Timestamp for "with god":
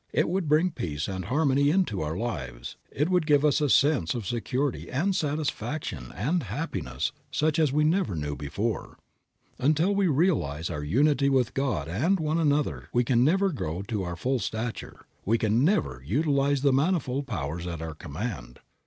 11.29-11.87